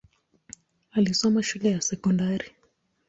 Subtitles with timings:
[0.91, 2.51] Alisoma shule ya sekondari.